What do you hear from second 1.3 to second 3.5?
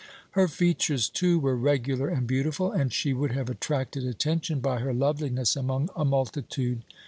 were regular and beautiful, and she would